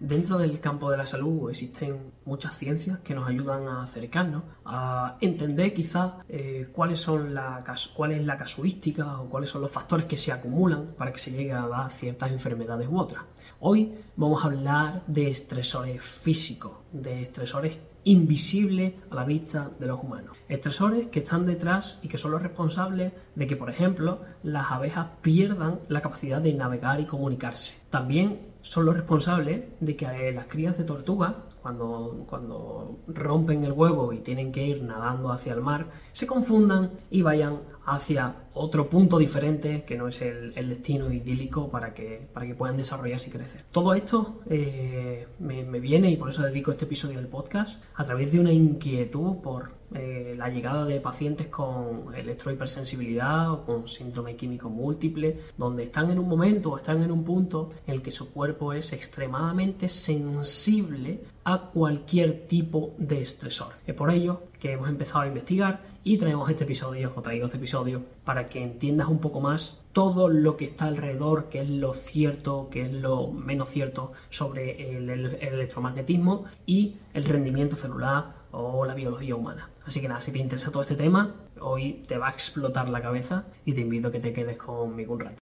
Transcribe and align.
Dentro 0.00 0.38
del 0.38 0.60
campo 0.60 0.92
de 0.92 0.96
la 0.96 1.06
salud 1.06 1.50
existen 1.50 2.12
muchas 2.24 2.56
ciencias 2.56 3.00
que 3.00 3.16
nos 3.16 3.28
ayudan 3.28 3.66
a 3.66 3.82
acercarnos, 3.82 4.44
a 4.64 5.16
entender 5.20 5.74
quizás 5.74 6.12
eh, 6.28 6.68
cuáles 6.72 7.00
son 7.00 7.34
la, 7.34 7.58
cuál 7.96 8.12
es 8.12 8.24
la 8.24 8.36
casuística 8.36 9.20
o 9.20 9.28
cuáles 9.28 9.50
son 9.50 9.62
los 9.62 9.72
factores 9.72 10.06
que 10.06 10.16
se 10.16 10.30
acumulan 10.30 10.94
para 10.96 11.12
que 11.12 11.18
se 11.18 11.32
llegue 11.32 11.52
a 11.52 11.66
dar 11.66 11.90
ciertas 11.90 12.30
enfermedades 12.30 12.88
u 12.88 12.96
otras. 12.96 13.24
Hoy 13.58 13.92
vamos 14.14 14.44
a 14.44 14.46
hablar 14.46 15.02
de 15.08 15.30
estresores 15.30 16.00
físicos, 16.00 16.72
de 16.92 17.22
estresores 17.22 17.78
invisibles 18.04 18.94
a 19.10 19.16
la 19.16 19.24
vista 19.24 19.70
de 19.78 19.86
los 19.86 20.02
humanos. 20.02 20.36
Estresores 20.48 21.08
que 21.08 21.20
están 21.20 21.44
detrás 21.44 21.98
y 22.02 22.08
que 22.08 22.18
son 22.18 22.30
los 22.30 22.42
responsables 22.42 23.12
de 23.34 23.46
que, 23.46 23.56
por 23.56 23.68
ejemplo, 23.68 24.22
las 24.42 24.70
abejas 24.70 25.08
pierdan 25.22 25.80
la 25.88 26.00
capacidad 26.00 26.40
de 26.40 26.54
navegar 26.54 27.00
y 27.00 27.06
comunicarse. 27.06 27.74
También 27.90 28.47
son 28.62 28.84
los 28.86 28.94
responsables 28.94 29.62
de 29.80 29.96
que 29.96 30.06
eh, 30.06 30.32
las 30.32 30.46
crías 30.46 30.76
de 30.76 30.84
tortuga, 30.84 31.36
cuando, 31.62 32.24
cuando 32.28 32.98
rompen 33.08 33.64
el 33.64 33.72
huevo 33.72 34.12
y 34.12 34.18
tienen 34.18 34.52
que 34.52 34.66
ir 34.66 34.82
nadando 34.82 35.32
hacia 35.32 35.52
el 35.52 35.60
mar, 35.60 35.86
se 36.12 36.26
confundan 36.26 36.90
y 37.10 37.22
vayan 37.22 37.60
hacia 37.88 38.34
otro 38.54 38.88
punto 38.88 39.18
diferente 39.18 39.84
que 39.84 39.96
no 39.96 40.08
es 40.08 40.20
el, 40.20 40.52
destino 40.54 41.10
idílico 41.12 41.70
para 41.70 41.94
que, 41.94 42.28
para 42.32 42.46
que 42.46 42.54
puedan 42.54 42.76
desarrollarse 42.76 43.30
y 43.30 43.32
crecer. 43.32 43.64
Todo 43.72 43.94
esto 43.94 44.40
eh, 44.50 45.26
me, 45.38 45.80
viene, 45.80 46.10
y 46.10 46.16
por 46.16 46.28
eso 46.28 46.42
dedico 46.42 46.70
este 46.70 46.84
episodio 46.84 47.18
del 47.18 47.28
podcast, 47.28 47.82
a 47.94 48.04
través 48.04 48.32
de 48.32 48.40
una 48.40 48.52
inquietud 48.52 49.36
por 49.36 49.78
eh, 49.94 50.34
la 50.36 50.50
llegada 50.50 50.84
de 50.84 51.00
pacientes 51.00 51.46
con 51.46 52.14
electrohipersensibilidad 52.14 53.50
o 53.50 53.64
con 53.64 53.88
síndrome 53.88 54.36
químico 54.36 54.68
múltiple, 54.68 55.38
donde 55.56 55.84
están 55.84 56.10
en 56.10 56.18
un 56.18 56.28
momento 56.28 56.72
o 56.72 56.76
están 56.76 57.02
en 57.02 57.10
un 57.10 57.24
punto 57.24 57.70
en 57.86 57.94
el 57.94 58.02
que 58.02 58.10
su 58.10 58.30
cuerpo 58.32 58.74
es 58.74 58.92
extremadamente 58.92 59.88
sensible 59.88 61.22
a 61.48 61.70
cualquier 61.72 62.46
tipo 62.46 62.94
de 62.98 63.22
estresor. 63.22 63.72
Es 63.86 63.94
por 63.94 64.10
ello 64.10 64.42
que 64.60 64.72
hemos 64.72 64.90
empezado 64.90 65.20
a 65.20 65.28
investigar 65.28 65.80
y 66.04 66.18
traemos 66.18 66.50
este 66.50 66.64
episodio, 66.64 67.10
o 67.16 67.22
traigo 67.22 67.46
este 67.46 67.56
episodio, 67.56 68.02
para 68.22 68.44
que 68.44 68.62
entiendas 68.62 69.08
un 69.08 69.18
poco 69.18 69.40
más 69.40 69.82
todo 69.94 70.28
lo 70.28 70.58
que 70.58 70.66
está 70.66 70.84
alrededor, 70.84 71.48
qué 71.48 71.60
es 71.60 71.70
lo 71.70 71.94
cierto, 71.94 72.68
qué 72.70 72.82
es 72.82 72.92
lo 72.92 73.28
menos 73.28 73.70
cierto 73.70 74.12
sobre 74.28 74.94
el 74.94 75.08
electromagnetismo 75.08 76.44
y 76.66 76.96
el 77.14 77.24
rendimiento 77.24 77.76
celular 77.76 78.34
o 78.50 78.84
la 78.84 78.94
biología 78.94 79.34
humana. 79.34 79.70
Así 79.86 80.02
que 80.02 80.08
nada, 80.08 80.20
si 80.20 80.32
te 80.32 80.40
interesa 80.40 80.70
todo 80.70 80.82
este 80.82 80.96
tema, 80.96 81.34
hoy 81.62 82.04
te 82.06 82.18
va 82.18 82.28
a 82.28 82.30
explotar 82.30 82.90
la 82.90 83.00
cabeza 83.00 83.44
y 83.64 83.72
te 83.72 83.80
invito 83.80 84.08
a 84.08 84.12
que 84.12 84.20
te 84.20 84.34
quedes 84.34 84.58
conmigo 84.58 85.14
un 85.14 85.20
rato. 85.20 85.38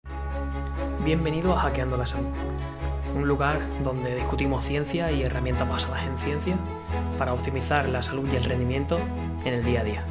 Bienvenido 1.05 1.53
a 1.53 1.61
Hackeando 1.61 1.97
la 1.97 2.07
Salud, 2.07 2.31
un 3.15 3.29
lugar 3.29 3.61
donde 3.83 4.15
discutimos 4.17 4.65
ciencia 4.65 5.13
y 5.13 5.23
herramientas 5.23 5.69
basadas 5.69 6.07
en 6.07 6.19
ciencia 6.19 6.57
para 7.19 7.35
optimizar 7.35 7.89
la 7.89 8.03
salud 8.03 8.29
y 8.33 8.37
el 8.37 8.45
rendimiento 8.45 8.99
en 9.45 9.55
el 9.55 9.65
día 9.65 9.81
a 9.81 9.85
día. 9.85 10.07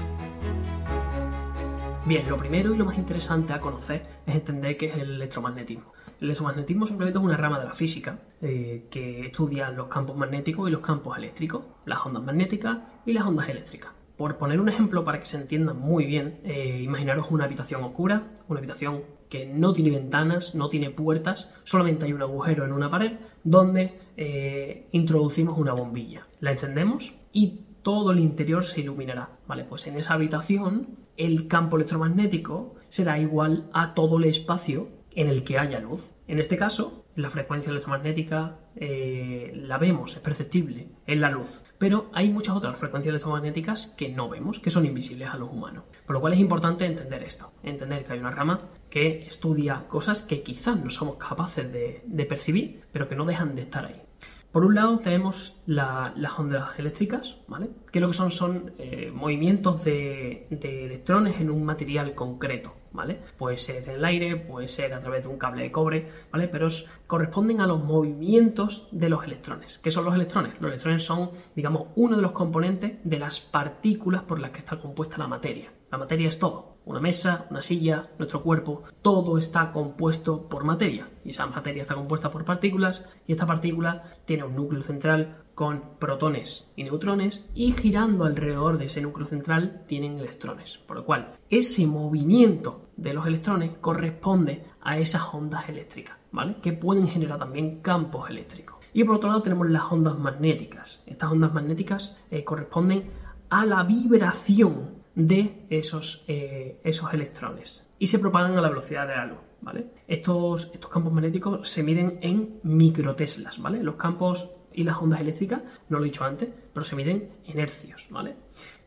Bien, 2.06 2.28
lo 2.28 2.38
primero 2.38 2.74
y 2.74 2.78
lo 2.78 2.86
más 2.86 2.98
interesante 2.98 3.54
a 3.54 3.60
conocer 3.60 4.06
es 4.26 4.36
entender 4.36 4.76
qué 4.76 4.88
es 4.88 5.04
el 5.04 5.16
electromagnetismo. 5.16 5.94
El 6.20 6.26
electromagnetismo 6.26 6.88
simplemente 6.88 7.20
es 7.20 7.26
una 7.26 7.38
rama 7.38 7.60
de 7.60 7.66
la 7.66 7.74
física 7.74 8.20
eh, 8.42 8.88
que 8.90 9.28
estudia 9.28 9.70
los 9.70 9.88
campos 9.88 10.18
magnéticos 10.18 10.68
y 10.68 10.72
los 10.72 10.82
campos 10.82 11.18
eléctricos, 11.18 11.64
las 11.86 12.06
ondas 12.06 12.24
magnéticas 12.24 12.80
y 13.06 13.14
las 13.14 13.26
ondas 13.26 13.50
eléctricas. 13.50 13.92
Por 14.18 14.38
poner 14.38 14.60
un 14.60 14.70
ejemplo 14.70 15.04
para 15.04 15.20
que 15.20 15.26
se 15.26 15.38
entienda 15.38 15.74
muy 15.74 16.06
bien, 16.06 16.42
eh, 16.44 16.82
imaginaros 16.84 17.32
una 17.32 17.46
habitación 17.46 17.84
oscura, 17.84 18.24
una 18.48 18.60
habitación 18.60 19.04
que 19.32 19.46
no 19.46 19.72
tiene 19.72 19.92
ventanas, 19.92 20.56
no 20.56 20.68
tiene 20.68 20.90
puertas, 20.90 21.50
solamente 21.64 22.06
hay 22.06 22.12
un 22.12 22.22
agujero 22.22 22.66
en 22.66 22.74
una 22.74 22.92
pared 22.92 23.14
donde 23.46 23.98
eh, 24.18 24.90
introducimos 24.92 25.58
una 25.58 25.72
bombilla. 25.72 26.28
La 26.42 26.52
encendemos 26.52 27.14
y 27.32 27.62
todo 27.82 28.12
el 28.12 28.20
interior 28.20 28.66
se 28.66 28.82
iluminará. 28.82 29.30
Vale, 29.48 29.64
pues 29.64 29.88
en 29.88 29.98
esa 29.98 30.16
habitación 30.16 30.98
el 31.16 31.48
campo 31.48 31.78
electromagnético 31.78 32.76
será 32.90 33.20
igual 33.20 33.70
a 33.72 33.94
todo 33.94 34.18
el 34.18 34.26
espacio 34.26 34.90
en 35.16 35.30
el 35.30 35.46
que 35.46 35.58
haya 35.58 35.80
luz. 35.80 36.12
En 36.28 36.38
este 36.38 36.58
caso, 36.58 37.01
la 37.16 37.30
frecuencia 37.30 37.72
electromagnética 37.72 38.58
eh, 38.76 39.52
la 39.56 39.78
vemos, 39.78 40.14
es 40.16 40.20
perceptible, 40.20 40.90
en 41.06 41.22
la 41.22 41.30
luz. 41.30 41.64
Pero 41.78 42.10
hay 42.14 42.30
muchas 42.30 42.56
otras 42.56 42.80
frecuencias 42.80 43.12
electromagnéticas 43.12 43.94
que 43.98 44.10
no 44.10 44.30
vemos, 44.30 44.60
que 44.60 44.72
son 44.72 44.86
invisibles 44.86 45.30
a 45.30 45.38
los 45.38 45.50
humanos. 45.50 45.84
Por 46.06 46.14
lo 46.14 46.22
cual 46.22 46.34
es 46.34 46.40
importante 46.40 46.86
entender 46.86 47.24
esto, 47.24 47.52
entender 47.64 48.06
que 48.06 48.14
hay 48.14 48.20
una 48.20 48.32
rama 48.32 48.70
que 48.90 49.24
estudia 49.28 49.86
cosas 49.88 50.24
que 50.24 50.44
quizás 50.44 50.78
no 50.78 50.90
somos 50.90 51.18
capaces 51.18 51.72
de 51.72 52.26
percibir, 52.26 52.82
pero 52.92 53.08
que 53.08 53.16
no 53.16 53.26
dejan 53.26 53.56
de 53.56 53.62
estar 53.64 53.86
ahí. 53.86 54.02
Por 54.52 54.66
un 54.66 54.76
lado 54.76 55.00
tenemos 55.00 55.56
las 55.66 56.38
ondas 56.38 56.78
eléctricas, 56.78 57.38
¿vale? 57.48 57.70
Que 57.90 58.02
lo 58.02 58.08
que 58.08 58.14
son 58.14 58.32
son 58.32 58.74
eh, 58.78 59.10
movimientos 59.14 59.86
de, 59.86 60.48
electrones 60.50 61.40
en 61.40 61.50
un 61.50 61.64
material 61.64 62.14
concreto, 62.16 62.76
¿vale? 62.92 63.22
Puede 63.38 63.58
ser 63.58 63.84
en 63.84 63.96
el 63.96 64.04
aire, 64.04 64.36
puede 64.36 64.68
ser 64.68 64.94
a 64.94 65.00
través 65.00 65.24
de 65.24 65.30
un 65.30 65.38
cable 65.38 65.64
de 65.64 65.72
cobre, 65.72 66.10
¿vale? 66.34 66.50
Pero 66.50 66.68
corresponden 67.08 67.62
a 67.62 67.68
los 67.68 67.82
movimientos 67.82 68.90
de 68.92 69.08
los 69.08 69.24
electrones. 69.24 69.80
¿Qué 69.80 69.90
son 69.90 70.04
los 70.04 70.16
electrones? 70.16 70.56
Los 70.60 70.70
electrones 70.70 71.04
son, 71.04 71.32
digamos, 71.56 71.88
uno 71.96 72.18
de 72.18 72.22
los 72.22 72.34
componentes 72.34 72.98
de 73.06 73.20
las 73.20 73.40
partículas 73.40 74.24
por 74.24 74.38
las 74.38 74.52
que 74.52 74.60
está 74.60 74.78
compuesta 74.82 75.18
la 75.18 75.28
materia. 75.28 75.72
La 75.90 75.98
materia 75.98 76.28
es 76.28 76.40
todo, 76.40 76.71
una 76.86 77.00
mesa, 77.00 77.46
una 77.50 77.62
silla, 77.62 78.10
nuestro 78.18 78.42
cuerpo, 78.42 78.84
todo 79.02 79.38
está 79.38 79.72
compuesto 79.72 80.48
por 80.50 80.64
materia. 80.64 81.10
Y 81.24 81.30
esa 81.30 81.46
materia 81.46 81.82
está 81.82 81.96
compuesta 81.96 82.32
por 82.32 82.46
partículas 82.46 83.06
y 83.28 83.34
esta 83.34 83.46
partícula 83.46 84.04
tiene 84.26 84.44
un 84.44 84.56
núcleo 84.56 84.82
central 84.82 85.38
con 85.54 85.84
protones 86.00 86.72
y 86.76 86.84
neutrones 86.84 87.44
y 87.54 87.74
girando 87.74 88.26
alrededor 88.26 88.78
de 88.78 88.86
ese 88.86 89.02
núcleo 89.02 89.28
central 89.28 89.84
tienen 89.88 90.18
electrones. 90.18 90.80
Por 90.88 90.98
lo 90.98 91.06
cual, 91.06 91.36
ese 91.50 91.86
movimiento 91.86 92.90
de 92.98 93.14
los 93.14 93.28
electrones 93.28 93.72
corresponde 93.80 94.66
a 94.82 94.98
esas 94.98 95.22
ondas 95.34 95.70
eléctricas, 95.70 96.18
¿vale? 96.32 96.56
Que 96.62 96.74
pueden 96.74 97.08
generar 97.08 97.40
también 97.40 97.82
campos 97.82 98.30
eléctricos. 98.30 98.78
Y 98.94 99.04
por 99.04 99.16
otro 99.16 99.30
lado 99.30 99.42
tenemos 99.42 99.70
las 99.70 99.84
ondas 99.92 100.18
magnéticas. 100.18 101.04
Estas 101.06 101.32
ondas 101.32 101.54
magnéticas 101.54 102.18
eh, 102.30 102.44
corresponden 102.44 103.10
a 103.50 103.66
la 103.66 103.84
vibración 103.84 105.01
de 105.16 105.66
esos, 105.70 106.24
eh, 106.28 106.80
esos 106.84 107.14
electrones 107.14 107.84
y 108.00 108.08
se 108.08 108.20
propagan 108.20 108.58
a 108.58 108.62
la 108.62 108.70
velocidad 108.70 109.08
de 109.08 109.16
la 109.16 109.26
luz. 109.26 109.40
¿vale? 109.62 109.86
Estos, 110.08 110.72
estos 110.74 110.90
campos 110.90 111.14
magnéticos 111.14 111.70
se 111.70 111.84
miden 111.84 112.18
en 112.22 112.60
microteslas. 112.64 113.62
¿vale? 113.62 113.84
Los 113.84 113.96
campos 113.96 114.50
y 114.74 114.84
las 114.84 114.98
ondas 114.98 115.22
eléctricas, 115.22 115.62
no 115.90 116.00
lo 116.00 116.04
he 116.04 116.08
dicho 116.08 116.24
antes, 116.24 116.50
pero 116.74 116.84
se 116.84 116.96
miden 116.96 117.30
en 117.46 117.60
hercios. 117.60 118.08
¿vale? 118.10 118.36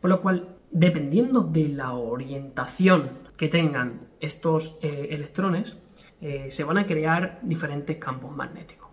Por 0.00 0.10
lo 0.10 0.20
cual, 0.20 0.56
dependiendo 0.70 1.42
de 1.42 1.68
la 1.68 1.92
orientación 1.92 3.10
que 3.36 3.48
tengan 3.48 4.08
estos 4.20 4.78
eh, 4.82 5.08
electrones, 5.10 5.76
eh, 6.20 6.50
se 6.50 6.64
van 6.64 6.78
a 6.78 6.86
crear 6.86 7.38
diferentes 7.42 7.96
campos 7.98 8.34
magnéticos, 8.34 8.83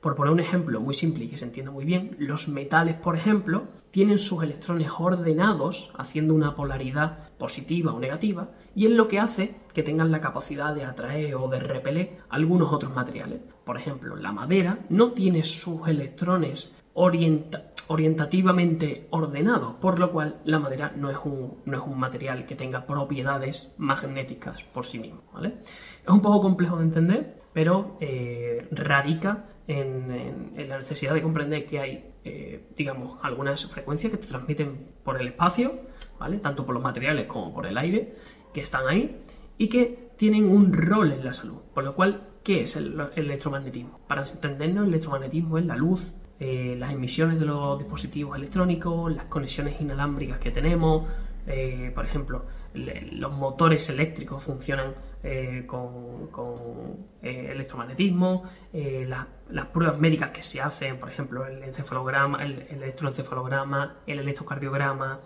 Por 0.00 0.14
poner 0.14 0.32
un 0.32 0.40
ejemplo 0.40 0.80
muy 0.80 0.94
simple 0.94 1.24
y 1.24 1.28
que 1.28 1.36
se 1.36 1.46
entienda 1.46 1.72
muy 1.72 1.84
bien, 1.84 2.16
los 2.18 2.48
metales, 2.48 2.94
por 2.94 3.16
ejemplo, 3.16 3.68
tienen 3.90 4.18
sus 4.18 4.42
electrones 4.42 4.88
ordenados, 4.98 5.90
haciendo 5.96 6.34
una 6.34 6.54
polaridad 6.54 7.30
positiva 7.38 7.92
o 7.92 8.00
negativa, 8.00 8.50
y 8.74 8.86
es 8.86 8.92
lo 8.92 9.08
que 9.08 9.18
hace 9.18 9.56
que 9.72 9.82
tengan 9.82 10.10
la 10.10 10.20
capacidad 10.20 10.74
de 10.74 10.84
atraer 10.84 11.34
o 11.36 11.48
de 11.48 11.60
repeler 11.60 12.18
algunos 12.28 12.72
otros 12.72 12.94
materiales. 12.94 13.40
Por 13.64 13.78
ejemplo, 13.78 14.16
la 14.16 14.32
madera 14.32 14.80
no 14.90 15.12
tiene 15.12 15.42
sus 15.42 15.88
electrones 15.88 16.74
orientados 16.92 17.75
orientativamente 17.88 19.06
ordenado, 19.10 19.78
por 19.80 19.98
lo 19.98 20.10
cual 20.10 20.40
la 20.44 20.58
madera 20.58 20.92
no 20.96 21.10
es 21.10 21.18
un, 21.24 21.58
no 21.64 21.76
es 21.76 21.82
un 21.86 21.98
material 21.98 22.46
que 22.46 22.54
tenga 22.54 22.86
propiedades 22.86 23.72
magnéticas 23.78 24.62
por 24.64 24.84
sí 24.86 24.98
mismo. 24.98 25.22
Es 25.42 26.10
un 26.10 26.20
poco 26.20 26.40
complejo 26.40 26.76
de 26.76 26.84
entender, 26.84 27.42
pero 27.52 27.96
eh, 28.00 28.66
radica 28.70 29.44
en, 29.68 30.52
la 30.68 30.78
necesidad 30.78 31.14
de 31.14 31.22
comprender 31.22 31.66
que 31.66 31.80
hay, 31.80 32.14
eh, 32.24 32.66
digamos, 32.76 33.18
algunas 33.22 33.66
frecuencias 33.66 34.10
que 34.10 34.18
te 34.18 34.26
transmiten 34.26 34.92
por 35.04 35.20
el 35.20 35.28
espacio, 35.28 35.80
tanto 36.42 36.64
por 36.64 36.74
los 36.74 36.82
materiales 36.82 37.26
como 37.26 37.52
por 37.52 37.66
el 37.66 37.78
aire, 37.78 38.14
que 38.52 38.60
están 38.60 38.86
ahí 38.88 39.22
y 39.58 39.68
que 39.68 40.10
tienen 40.16 40.48
un 40.48 40.72
rol 40.72 41.12
en 41.12 41.24
la 41.24 41.32
salud. 41.32 41.58
Por 41.74 41.84
lo 41.84 41.94
cual, 41.94 42.28
¿qué 42.42 42.62
es 42.62 42.76
el 42.76 42.98
electromagnetismo? 43.14 44.00
Para 44.06 44.22
entendernos, 44.22 44.84
el 44.84 44.90
electromagnetismo 44.90 45.58
es 45.58 45.66
la 45.66 45.76
luz 45.76 46.12
eh, 46.38 46.76
las 46.78 46.92
emisiones 46.92 47.40
de 47.40 47.46
los 47.46 47.78
dispositivos 47.78 48.36
electrónicos, 48.36 49.14
las 49.14 49.24
conexiones 49.26 49.80
inalámbricas 49.80 50.38
que 50.38 50.50
tenemos, 50.50 51.08
eh, 51.46 51.90
por 51.94 52.04
ejemplo, 52.04 52.44
los 52.74 53.32
motores 53.32 53.88
eléctricos 53.88 54.42
funcionan 54.42 54.94
eh, 55.22 55.64
con, 55.66 55.96
electromagnetismo, 57.22 58.42
las, 58.72 59.66
pruebas 59.72 59.98
médicas 59.98 60.30
que 60.30 60.42
se 60.42 60.60
hacen, 60.60 60.98
por 60.98 61.08
ejemplo, 61.08 61.46
el 61.46 61.62
encefalograma, 61.62 62.44
el, 62.44 62.66
electroencefalograma, 62.68 64.00
el 64.06 64.18
electrocardiograma, 64.18 65.20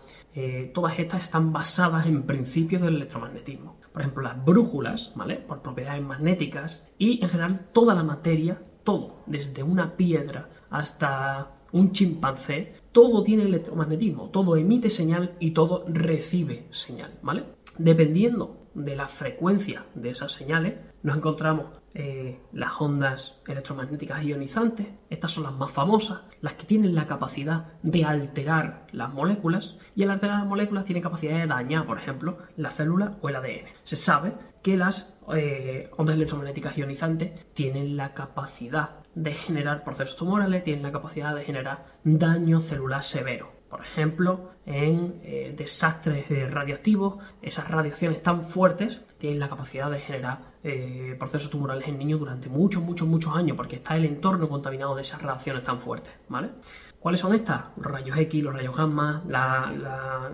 todas 0.73 0.99
estas 0.99 1.25
están 1.25 1.53
basadas 1.53 2.07
en 2.07 2.23
principios 2.23 2.83
del 2.83 2.97
electromagnetismo. 2.97 3.81
Por 3.93 4.03
ejemplo, 4.03 4.23
las 4.23 4.43
brújulas, 4.45 5.13
¿vale? 5.17 5.37
Por 5.37 5.61
propiedades 5.61 6.03
magnéticas 6.03 6.85
y 6.97 7.21
en 7.23 7.29
general 7.29 7.69
toda 7.73 7.95
la 7.95 8.05
materia 8.05 8.63
todo, 8.85 9.23
desde 9.27 9.63
una 9.63 9.97
piedra 9.97 10.49
hasta 10.71 11.53
un 11.73 11.93
chimpancé, 11.93 12.75
todo 12.93 13.23
tiene 13.23 13.45
electromagnetismo, 13.45 14.31
todo 14.31 14.57
emite 14.57 14.91
señal 14.91 15.37
y 15.39 15.53
todo 15.53 15.85
recibe 15.89 16.67
señal, 16.71 17.19
¿vale? 17.23 17.45
Dependiendo 17.79 18.67
de 18.75 18.95
la 18.95 19.09
frecuencia 19.09 19.87
de 19.95 20.11
esas 20.11 20.33
señales, 20.33 20.75
nos 21.03 21.17
encontramos 21.17 21.67
eh, 21.95 22.41
las 22.53 22.81
ondas 22.81 23.41
electromagnéticas 23.47 24.23
ionizantes, 24.23 24.87
estas 25.09 25.33
son 25.33 25.45
las 25.45 25.55
más 25.55 25.73
famosas, 25.73 26.21
las 26.41 26.55
que 26.55 26.67
tienen 26.67 26.95
la 26.95 27.07
capacidad 27.07 27.73
de 27.83 28.05
alterar 28.05 28.87
las 28.93 29.13
moléculas 29.13 29.77
y 29.97 30.05
al 30.05 30.11
alterar 30.11 30.39
las 30.39 30.47
moléculas 30.47 30.85
tienen 30.85 31.03
capacidad 31.03 31.39
de 31.39 31.47
dañar, 31.47 31.87
por 31.87 31.99
ejemplo, 31.99 32.39
la 32.57 32.71
célula 32.71 33.13
o 33.21 33.29
el 33.29 33.37
ADN. 33.37 33.67
Se 33.83 33.97
sabe 33.97 34.35
que 34.63 34.77
las 34.77 35.17
eh, 35.35 35.91
ondas 35.97 36.17
electromagnéticas 36.17 36.77
ionizantes 36.77 37.53
tienen 37.55 37.97
la 37.97 38.15
capacidad 38.15 39.01
de 39.15 39.33
generar 39.33 39.85
procesos 39.85 40.17
tumorales, 40.17 40.63
tienen 40.63 40.83
la 40.83 40.93
capacidad 40.93 41.35
de 41.35 41.45
generar 41.45 41.87
daño 42.05 42.61
celular 42.61 43.03
severo. 43.03 43.60
Por 43.71 43.83
ejemplo, 43.83 44.51
en 44.67 45.21
eh, 45.23 45.55
desastres 45.57 46.29
eh, 46.29 46.49
radioactivos, 46.49 47.23
esas 47.41 47.71
radiaciones 47.71 48.21
tan 48.21 48.45
fuertes 48.45 49.01
tienen 49.17 49.39
la 49.39 49.49
capacidad 49.49 49.89
de 49.89 50.01
generar 50.01 50.41
eh, 50.65 51.15
procesos 51.17 51.51
tumorales 51.51 51.87
en 51.87 51.97
niños 51.97 52.19
durante 52.19 52.49
muchos, 52.49 52.83
muchos, 52.83 53.07
muchos 53.07 53.35
años, 53.35 53.57
porque 53.57 53.77
está 53.77 53.97
el 53.97 54.07
entorno 54.07 54.49
contaminado 54.49 54.97
de 54.97 55.03
esas 55.03 55.23
radiaciones 55.23 55.63
tan 55.63 55.81
fuertes, 55.81 56.13
¿vale? 56.29 56.51
¿Cuáles 56.99 57.21
son 57.21 57.33
estas? 57.33 57.67
Los 57.77 57.93
rayos 57.93 58.19
X, 58.19 58.43
los 58.43 58.53
rayos 58.53 58.77
gamma, 58.77 59.23
la, 59.29 60.33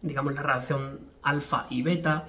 digamos 0.00 0.34
la 0.34 0.42
radiación 0.42 1.00
alfa 1.22 1.66
y 1.68 1.82
beta, 1.82 2.26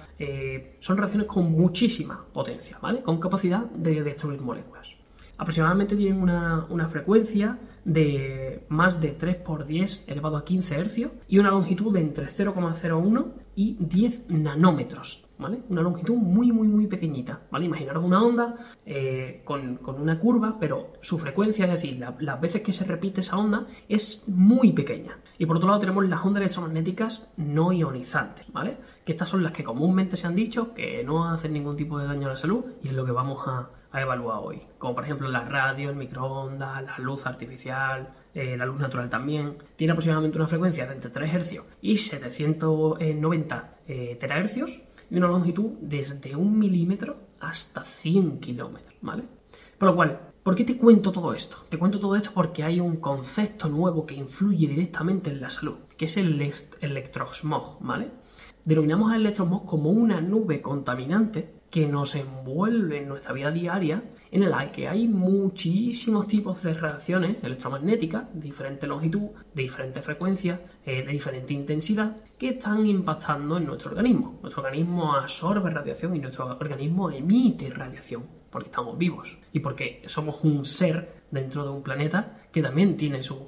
son 0.80 0.96
radiaciones 0.96 1.28
con 1.28 1.50
muchísima 1.50 2.26
potencia, 2.32 2.76
¿vale? 2.82 3.02
Con 3.02 3.18
capacidad 3.20 3.60
de 3.70 4.02
destruir 4.02 4.40
moléculas 4.40 4.99
aproximadamente 5.40 5.96
tienen 5.96 6.22
una, 6.22 6.88
frecuencia 6.88 7.58
de 7.84 8.66
más 8.68 9.00
de 9.00 9.12
3 9.12 9.36
por 9.36 9.64
10 9.64 10.04
elevado 10.06 10.36
a 10.36 10.44
15 10.44 10.84
Hz 10.84 11.08
y 11.28 11.38
una 11.38 11.50
longitud 11.50 11.94
de 11.94 12.00
entre 12.00 12.26
0,01 12.26 13.32
y 13.54 13.76
10 13.80 14.28
nanómetros. 14.28 15.24
¿Vale? 15.38 15.62
Una 15.70 15.80
longitud 15.80 16.16
muy, 16.16 16.52
muy, 16.52 16.68
muy 16.68 16.86
pequeñita, 16.86 17.40
¿vale? 17.50 17.64
Imaginaros 17.64 18.04
una 18.04 18.22
onda 18.22 18.56
eh, 18.84 19.40
con, 19.42 19.80
una 19.86 20.20
curva, 20.20 20.58
pero 20.60 20.92
su 21.00 21.18
frecuencia, 21.18 21.64
es 21.64 21.70
decir, 21.70 21.98
las 21.98 22.40
veces 22.42 22.60
que 22.60 22.74
se 22.74 22.84
repite 22.84 23.22
esa 23.22 23.38
onda, 23.38 23.66
es 23.88 24.24
muy 24.28 24.72
pequeña. 24.72 25.16
Y 25.38 25.46
por 25.46 25.56
otro 25.56 25.68
lado 25.70 25.80
tenemos 25.80 26.06
las 26.06 26.22
ondas 26.22 26.42
electromagnéticas 26.42 27.32
no 27.38 27.72
ionizantes, 27.72 28.52
¿vale? 28.52 28.76
Que 29.02 29.12
estas 29.12 29.30
son 29.30 29.42
las 29.42 29.52
que 29.52 29.64
comúnmente 29.64 30.18
se 30.18 30.26
han 30.26 30.34
dicho 30.34 30.74
que 30.74 31.02
no 31.04 31.30
hacen 31.30 31.54
ningún 31.54 31.74
tipo 31.74 31.98
de 31.98 32.04
daño 32.04 32.26
a 32.26 32.32
la 32.32 32.36
salud 32.36 32.62
y 32.82 32.88
es 32.88 32.92
lo 32.92 33.06
que 33.06 33.12
vamos 33.12 33.38
a, 33.46 33.70
ha 33.92 34.00
evaluado 34.00 34.42
hoy, 34.42 34.62
como 34.78 34.94
por 34.94 35.04
ejemplo 35.04 35.28
la 35.28 35.44
radio, 35.44 35.90
el 35.90 35.96
microondas, 35.96 36.82
la 36.82 36.98
luz 36.98 37.26
artificial, 37.26 38.14
eh, 38.34 38.56
la 38.56 38.66
luz 38.66 38.78
natural 38.78 39.10
también. 39.10 39.58
Tiene 39.76 39.92
aproximadamente 39.92 40.38
una 40.38 40.46
frecuencia 40.46 40.86
de 40.86 40.94
entre 40.94 41.10
3 41.10 41.32
Hz 41.32 41.60
y 41.80 41.96
790 41.96 43.74
eh, 43.88 44.16
terahercios 44.20 44.80
y 45.10 45.16
una 45.16 45.26
longitud 45.26 45.72
desde 45.80 46.36
un 46.36 46.58
milímetro 46.58 47.16
hasta 47.40 47.82
100 47.82 48.38
kilómetros, 48.38 48.94
¿vale? 49.00 49.24
Por 49.76 49.88
lo 49.88 49.96
cual, 49.96 50.20
¿por 50.42 50.54
qué 50.54 50.64
te 50.64 50.76
cuento 50.76 51.10
todo 51.10 51.34
esto? 51.34 51.64
Te 51.68 51.78
cuento 51.78 51.98
todo 51.98 52.14
esto 52.14 52.30
porque 52.32 52.62
hay 52.62 52.78
un 52.78 52.96
concepto 52.96 53.68
nuevo 53.68 54.06
que 54.06 54.14
influye 54.14 54.68
directamente 54.68 55.30
en 55.30 55.40
la 55.40 55.50
salud, 55.50 55.76
que 55.96 56.04
es 56.04 56.16
el 56.16 56.40
electrosmog, 56.80 57.78
¿vale? 57.80 58.10
Denominamos 58.64 59.10
al 59.10 59.22
electrosmog 59.22 59.66
como 59.66 59.90
una 59.90 60.20
nube 60.20 60.60
contaminante 60.60 61.59
que 61.70 61.86
nos 61.86 62.16
envuelve 62.16 62.98
en 62.98 63.08
nuestra 63.08 63.32
vida 63.32 63.50
diaria, 63.50 64.02
en 64.30 64.50
la 64.50 64.70
que 64.72 64.88
hay 64.88 65.06
muchísimos 65.06 66.26
tipos 66.26 66.62
de 66.62 66.74
reacciones 66.74 67.36
electromagnéticas 67.42 68.24
de 68.34 68.40
diferente 68.40 68.86
longitud, 68.86 69.30
de 69.54 69.62
diferente 69.62 70.02
frecuencia, 70.02 70.60
eh, 70.84 71.04
de 71.04 71.12
diferente 71.12 71.52
intensidad, 71.52 72.16
que 72.36 72.50
están 72.50 72.84
impactando 72.86 73.56
en 73.58 73.66
nuestro 73.66 73.92
organismo. 73.92 74.40
Nuestro 74.42 74.64
organismo 74.64 75.14
absorbe 75.14 75.70
radiación 75.70 76.16
y 76.16 76.18
nuestro 76.18 76.46
organismo 76.46 77.10
emite 77.10 77.70
radiación, 77.70 78.26
porque 78.50 78.68
estamos 78.68 78.98
vivos 78.98 79.38
y 79.52 79.60
porque 79.60 80.02
somos 80.06 80.42
un 80.42 80.64
ser 80.64 81.20
dentro 81.30 81.62
de 81.62 81.70
un 81.70 81.82
planeta 81.82 82.36
que 82.50 82.62
también 82.62 82.96
tiene 82.96 83.22
sus 83.22 83.38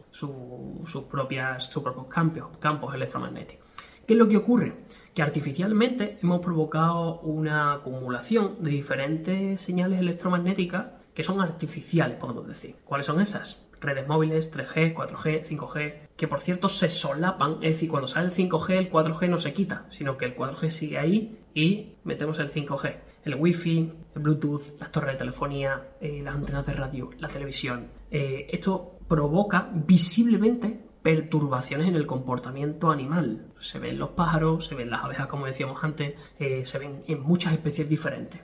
propios 1.11 1.71
campos, 2.09 2.57
campos 2.59 2.95
electromagnéticos. 2.95 3.67
¿Qué 4.07 4.15
es 4.15 4.19
lo 4.19 4.29
que 4.29 4.37
ocurre? 4.37 4.75
Que 5.15 5.23
artificialmente 5.23 6.19
hemos 6.23 6.41
provocado 6.41 7.21
una 7.21 7.75
acumulación 7.75 8.63
de 8.63 8.71
diferentes 8.71 9.61
señales 9.61 10.01
electromagnéticas 10.01 10.87
que 11.15 11.23
son 11.23 11.41
artificiales, 11.41 12.17
podemos 12.17 12.47
decir. 12.47 12.77
¿Cuáles 12.85 13.07
son 13.07 13.21
esas? 13.21 13.63
Redes 13.81 14.07
móviles, 14.07 14.55
3G, 14.55 14.95
4G, 14.95 15.45
5G, 15.45 15.95
que 16.17 16.29
por 16.29 16.41
cierto 16.41 16.69
se 16.69 16.89
solapan, 16.89 17.55
es 17.55 17.73
decir, 17.73 17.91
cuando 17.91 18.07
sale 18.07 18.29
el 18.29 18.33
5G, 18.33 18.71
el 18.71 18.91
4G 18.91 19.29
no 19.29 19.39
se 19.39 19.53
quita, 19.53 19.87
sino 19.89 20.17
que 20.17 20.25
el 20.25 20.37
4G 20.37 20.71
sigue 20.71 20.99
ahí 20.99 21.39
y 21.53 21.97
metemos 22.05 22.39
el 22.39 22.51
5G. 22.51 22.97
El 23.25 23.35
Wi-Fi, 23.35 23.93
el 24.15 24.23
Bluetooth, 24.23 24.81
las 24.81 24.91
torres 24.91 25.15
de 25.15 25.19
telefonía, 25.19 25.89
eh, 26.01 26.23
las 26.23 26.37
antenas 26.37 26.65
de 26.65 26.73
radio, 26.73 27.11
la 27.19 27.29
televisión. 27.29 27.89
Eh, 28.11 28.47
esto 28.51 28.99
provoca 29.09 29.69
visiblemente 29.75 30.92
perturbaciones 31.03 31.89
en 31.89 31.97
el 31.97 32.07
comportamiento 32.07 32.91
animal. 32.91 33.47
Se 33.61 33.79
ven 33.79 33.99
los 33.99 34.11
pájaros, 34.11 34.67
se 34.67 34.75
ven 34.75 34.91
las 34.91 35.05
abejas, 35.05 35.27
como 35.27 35.47
decíamos 35.47 35.83
antes, 35.83 36.15
eh, 36.39 36.65
se 36.65 36.79
ven 36.79 37.03
en 37.07 37.21
muchas 37.21 37.53
especies 37.53 37.89
diferentes. 37.89 38.41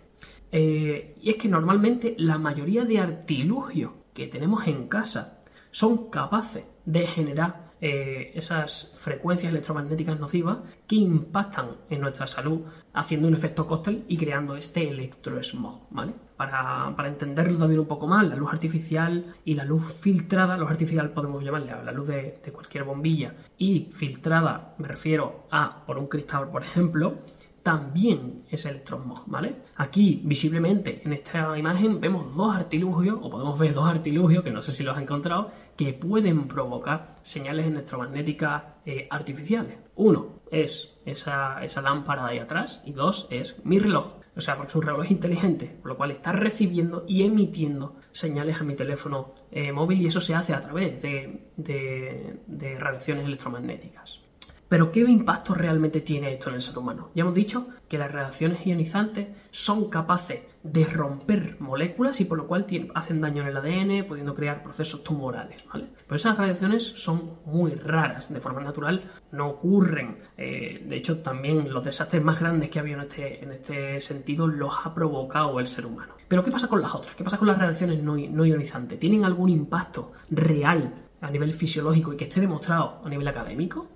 Eh, 0.50 1.14
y 1.20 1.30
es 1.30 1.36
que 1.36 1.48
normalmente 1.48 2.14
la 2.18 2.38
mayoría 2.38 2.84
de 2.84 2.98
artilugios 2.98 3.92
que 4.14 4.26
tenemos 4.26 4.66
en 4.66 4.88
casa 4.88 5.40
son 5.70 6.10
capaces 6.10 6.64
de 6.84 7.06
generar 7.06 7.67
eh, 7.80 8.32
esas 8.34 8.92
frecuencias 8.96 9.52
electromagnéticas 9.52 10.18
nocivas 10.18 10.58
que 10.86 10.96
impactan 10.96 11.76
en 11.90 12.00
nuestra 12.00 12.26
salud, 12.26 12.62
haciendo 12.92 13.28
un 13.28 13.34
efecto 13.34 13.66
cóctel 13.66 14.04
y 14.08 14.16
creando 14.16 14.56
este 14.56 14.88
electrosmog, 14.88 15.86
¿vale? 15.90 16.12
Para, 16.36 16.94
entenderlo 17.06 17.58
también 17.58 17.80
un 17.80 17.86
poco 17.86 18.06
más, 18.06 18.26
la 18.28 18.36
luz 18.36 18.50
artificial 18.52 19.34
y 19.44 19.54
la 19.54 19.64
luz 19.64 19.92
filtrada, 20.00 20.56
luz 20.56 20.70
artificial 20.70 21.10
podemos 21.10 21.42
llamarle 21.42 21.72
a 21.72 21.82
la 21.82 21.92
luz 21.92 22.08
de, 22.08 22.40
de 22.44 22.52
cualquier 22.52 22.84
bombilla, 22.84 23.34
y 23.56 23.90
filtrada 23.92 24.74
me 24.78 24.88
refiero 24.88 25.46
a 25.50 25.84
por 25.86 25.98
un 25.98 26.06
cristal, 26.06 26.50
por 26.50 26.62
ejemplo, 26.62 27.18
también 27.68 28.44
es 28.48 28.64
electrosmog, 28.64 29.24
¿vale? 29.26 29.56
Aquí, 29.76 30.22
visiblemente, 30.24 31.02
en 31.04 31.12
esta 31.12 31.58
imagen 31.58 32.00
vemos 32.00 32.34
dos 32.34 32.56
artilugios, 32.56 33.18
o 33.20 33.28
podemos 33.28 33.58
ver 33.58 33.74
dos 33.74 33.86
artilugios, 33.86 34.42
que 34.42 34.50
no 34.50 34.62
sé 34.62 34.72
si 34.72 34.82
los 34.82 34.96
has 34.96 35.02
encontrado, 35.02 35.50
que 35.76 35.92
pueden 35.92 36.48
provocar 36.48 37.18
señales 37.20 37.66
electromagnéticas 37.66 38.62
eh, 38.86 39.06
artificiales. 39.10 39.76
Uno 39.96 40.40
es 40.50 40.96
esa, 41.04 41.60
lámpara 41.82 42.24
de 42.24 42.30
ahí 42.30 42.38
atrás, 42.38 42.80
y 42.86 42.92
dos 42.92 43.28
es 43.30 43.62
mi 43.66 43.78
reloj. 43.78 44.14
O 44.34 44.40
sea, 44.40 44.56
porque 44.56 44.70
es 44.70 44.76
un 44.76 44.82
reloj 44.84 45.10
inteligente, 45.10 45.66
por 45.82 45.90
lo 45.90 45.98
cual 45.98 46.10
está 46.10 46.32
recibiendo 46.32 47.04
y 47.06 47.24
emitiendo 47.24 47.96
señales 48.12 48.62
a 48.62 48.64
mi 48.64 48.76
teléfono 48.76 49.34
eh, 49.50 49.72
móvil 49.72 50.00
y 50.00 50.06
eso 50.06 50.22
se 50.22 50.34
hace 50.34 50.54
a 50.54 50.62
través 50.62 51.02
de 51.02 52.78
radiaciones 52.78 53.26
electromagnéticas. 53.26 54.22
Pero 54.68 54.92
¿qué 54.92 55.00
impacto 55.00 55.54
realmente 55.54 56.02
tiene 56.02 56.34
esto 56.34 56.50
en 56.50 56.56
el 56.56 56.62
ser 56.62 56.76
humano? 56.76 57.10
Ya 57.14 57.22
hemos 57.22 57.34
dicho 57.34 57.68
que 57.88 57.96
las 57.96 58.12
reacciones 58.12 58.66
ionizantes 58.66 59.28
son 59.50 59.88
capaces 59.88 60.40
de 60.62 60.84
romper 60.84 61.56
moléculas 61.60 62.20
y 62.20 62.26
por 62.26 62.36
lo 62.36 62.46
cual 62.46 62.66
hacen 62.94 63.20
daño 63.20 63.42
en 63.42 63.48
el 63.48 63.56
ADN, 63.56 64.06
pudiendo 64.06 64.34
crear 64.34 64.62
procesos 64.62 65.02
tumorales, 65.02 65.64
¿vale? 65.72 65.86
Pero 66.06 66.16
esas 66.16 66.36
radiaciones 66.36 66.82
son 66.82 67.38
muy 67.46 67.72
raras, 67.72 68.32
de 68.32 68.40
forma 68.40 68.60
natural 68.60 69.02
no 69.32 69.48
ocurren. 69.48 70.18
Eh, 70.36 70.84
de 70.86 70.96
hecho, 70.96 71.18
también 71.20 71.72
los 71.72 71.84
desastres 71.84 72.22
más 72.22 72.38
grandes 72.38 72.68
que 72.68 72.78
ha 72.78 72.82
habido 72.82 72.98
en 72.98 73.04
este, 73.04 73.42
en 73.42 73.52
este 73.52 74.00
sentido 74.02 74.46
los 74.46 74.74
ha 74.84 74.94
provocado 74.94 75.60
el 75.60 75.66
ser 75.66 75.86
humano. 75.86 76.14
Pero 76.28 76.44
¿qué 76.44 76.50
pasa 76.50 76.68
con 76.68 76.82
las 76.82 76.94
otras? 76.94 77.16
¿Qué 77.16 77.24
pasa 77.24 77.38
con 77.38 77.48
las 77.48 77.58
radiaciones 77.58 78.02
no 78.02 78.46
ionizantes? 78.46 79.00
¿Tienen 79.00 79.24
algún 79.24 79.48
impacto 79.48 80.12
real 80.30 81.06
a 81.20 81.30
nivel 81.30 81.52
fisiológico 81.52 82.12
y 82.12 82.16
que 82.16 82.24
esté 82.24 82.40
demostrado 82.40 83.00
a 83.02 83.08
nivel 83.08 83.26
académico? 83.26 83.88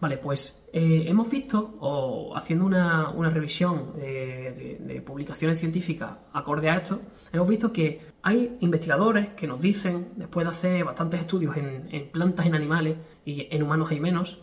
Vale, 0.00 0.18
pues 0.18 0.58
eh, 0.72 1.04
hemos 1.06 1.28
visto, 1.28 1.76
o 1.80 2.36
haciendo 2.36 2.66
una, 2.66 3.30
revisión 3.30 3.94
eh, 3.98 4.76
de, 4.78 5.00
publicaciones 5.00 5.58
científicas 5.58 6.12
acorde 6.32 6.70
a 6.70 6.76
esto, 6.76 7.00
hemos 7.32 7.48
visto 7.48 7.72
que 7.72 8.00
hay 8.22 8.56
investigadores 8.60 9.30
que 9.30 9.48
nos 9.48 9.60
dicen, 9.60 10.10
después 10.14 10.46
de 10.46 10.50
hacer 10.50 10.84
bastantes 10.84 11.20
estudios 11.20 11.56
en, 11.56 12.10
plantas, 12.12 12.46
en 12.46 12.54
animales 12.54 12.96
y 13.24 13.48
en 13.50 13.62
humanos 13.62 13.90
hay 13.90 13.98
menos, 13.98 14.38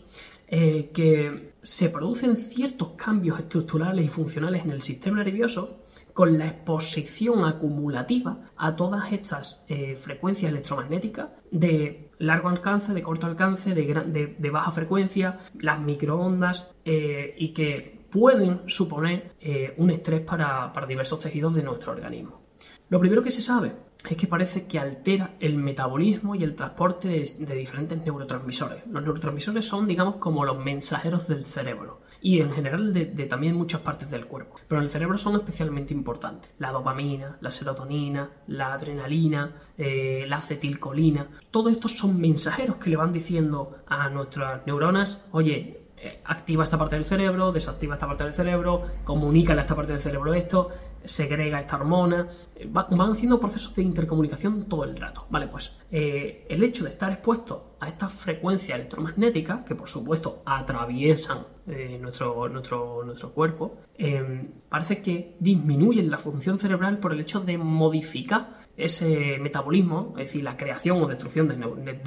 eh, 0.48 0.90
que 0.92 1.54
se 1.62 1.88
producen 1.90 2.36
ciertos 2.36 2.90
cambios 2.90 3.40
estructurales 3.40 4.04
y 4.04 4.08
funcionales 4.08 4.64
en 4.64 4.70
el 4.70 4.82
sistema 4.82 5.22
nervioso 5.22 5.84
con 6.12 6.38
la 6.38 6.46
exposición 6.46 7.44
acumulativa 7.44 8.50
a 8.56 8.74
todas 8.74 9.12
estas 9.12 9.66
frecuencias 10.00 10.50
electromagnéticas 10.50 11.28
de 11.50 12.06
largo 12.18 12.48
alcance, 12.48 12.94
de 12.94 13.02
corto 13.02 13.26
alcance, 13.26 13.74
de, 13.74 14.50
baja 14.50 14.72
frecuencia, 14.72 15.38
las 15.60 15.80
microondas 15.80 16.70
eh, 16.84 17.34
y 17.36 17.52
que 17.52 18.06
pueden 18.10 18.62
suponer 18.66 19.34
eh, 19.40 19.74
un 19.76 19.90
estrés 19.90 20.22
para, 20.22 20.72
diversos 20.88 21.20
tejidos 21.20 21.54
de 21.54 21.62
nuestro 21.62 21.92
organismo. 21.92 22.42
Lo 22.88 23.00
primero 23.00 23.22
que 23.22 23.30
se 23.30 23.42
sabe 23.42 23.72
es 24.14 24.16
que 24.16 24.26
parece 24.26 24.66
que 24.66 24.78
altera 24.78 25.36
el 25.40 25.56
metabolismo 25.56 26.34
y 26.34 26.44
el 26.44 26.54
transporte 26.54 27.08
de, 27.08 27.54
diferentes 27.56 27.98
neurotransmisores. 27.98 28.86
Los 28.86 29.02
neurotransmisores 29.02 29.64
son, 29.64 29.86
digamos, 29.86 30.16
como 30.16 30.44
los 30.44 30.58
mensajeros 30.58 31.28
del 31.28 31.44
cerebro 31.44 32.00
y 32.20 32.40
en 32.40 32.52
general 32.52 32.92
de, 32.92 33.06
también 33.26 33.56
muchas 33.56 33.80
partes 33.80 34.10
del 34.10 34.26
cuerpo. 34.26 34.56
Pero 34.68 34.80
en 34.80 34.84
el 34.84 34.90
cerebro 34.90 35.18
son 35.18 35.36
especialmente 35.36 35.94
importantes. 35.94 36.50
La 36.58 36.72
dopamina, 36.72 37.38
la 37.40 37.50
serotonina, 37.50 38.30
la 38.46 38.72
adrenalina, 38.74 39.54
eh, 39.78 40.24
la 40.28 40.38
acetilcolina. 40.38 41.28
Todos 41.50 41.72
estos 41.72 41.92
son 41.92 42.20
mensajeros 42.20 42.76
que 42.76 42.90
le 42.90 42.96
van 42.96 43.12
diciendo 43.12 43.78
a 43.86 44.08
nuestras 44.08 44.66
neuronas, 44.66 45.26
oye, 45.32 45.85
activa 46.24 46.64
esta 46.64 46.78
parte 46.78 46.96
del 46.96 47.04
cerebro, 47.04 47.52
desactiva 47.52 47.94
esta 47.94 48.06
parte 48.06 48.24
del 48.24 48.34
cerebro, 48.34 48.82
comunica 49.04 49.52
a 49.54 49.60
esta 49.60 49.74
parte 49.74 49.92
del 49.92 50.02
cerebro 50.02 50.34
esto, 50.34 50.70
segrega 51.04 51.60
esta 51.60 51.76
hormona, 51.76 52.28
eh, 52.56 52.68
van 52.70 53.12
haciendo 53.12 53.38
procesos 53.38 53.74
de 53.74 53.82
intercomunicación 53.82 54.64
todo 54.64 54.84
el 54.84 54.96
rato. 54.96 55.26
Vale, 55.30 55.48
pues 55.48 55.78
eh, 55.90 56.46
el 56.48 56.62
hecho 56.64 56.84
de 56.84 56.90
estar 56.90 57.12
expuesto 57.12 57.76
a 57.80 57.88
estas 57.88 58.12
frecuencias 58.12 58.76
electromagnéticas, 58.78 59.64
que 59.64 59.74
por 59.74 59.88
supuesto 59.88 60.42
atraviesan 60.44 61.46
nuestro, 62.00 62.48
nuestro, 62.48 63.02
nuestro, 63.04 63.32
cuerpo, 63.32 63.78
parece 64.68 65.02
que 65.02 65.36
disminuyen 65.40 66.10
la 66.10 66.18
función 66.18 66.60
cerebral 66.60 66.98
por 66.98 67.12
el 67.12 67.18
hecho 67.18 67.40
de 67.40 67.58
modificar 67.58 68.65
ese 68.76 69.38
metabolismo, 69.40 70.14
es 70.18 70.26
decir, 70.26 70.44
la 70.44 70.56
creación 70.56 71.02
o 71.02 71.06
destrucción 71.06 71.48
de, 71.48 71.56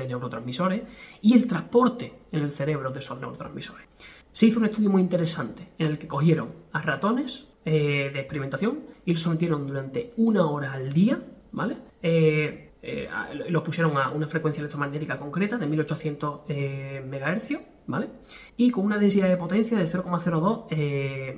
neurotransmisores 0.07 0.83
y 1.21 1.33
el 1.33 1.47
transporte 1.47 2.13
en 2.31 2.43
el 2.43 2.51
cerebro 2.51 2.91
de 2.91 2.99
esos 2.99 3.19
neurotransmisores. 3.19 3.87
Se 4.31 4.45
hizo 4.45 4.59
un 4.59 4.65
estudio 4.65 4.89
muy 4.89 5.01
interesante 5.01 5.69
en 5.77 5.87
el 5.87 5.97
que 5.97 6.07
cogieron 6.07 6.53
a 6.71 6.81
ratones 6.81 7.47
eh, 7.65 8.11
de 8.13 8.19
experimentación 8.19 8.81
y 9.03 9.11
los 9.11 9.21
sometieron 9.21 9.65
durante 9.65 10.13
una 10.17 10.45
hora 10.47 10.73
al 10.73 10.93
día, 10.93 11.19
¿vale? 11.51 11.77
Eh, 12.01 12.71
eh, 12.81 13.09
los 13.49 13.63
pusieron 13.63 13.97
a 13.97 14.11
una 14.11 14.27
frecuencia 14.27 14.61
electromagnética 14.61 15.19
concreta 15.19 15.57
de 15.57 15.67
1800 15.67 16.41
MHz, 16.47 17.59
¿vale? 17.87 18.07
Y 18.55 18.71
con 18.71 18.85
una 18.85 18.97
densidad 18.97 19.27
de 19.27 19.35
potencia 19.35 19.77
de 19.77 19.89
0,02 19.89 21.35